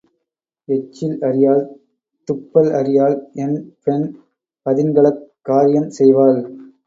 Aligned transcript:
எச்சில் 0.67 1.17
அறியாள், 1.21 1.61
துப்பல் 2.27 2.71
அறியாள் 2.71 3.15
என் 3.35 3.55
பெண் 3.83 4.07
பதின்கலக் 4.65 5.21
காரியம் 5.41 5.89
செய்வாள். 5.99 6.39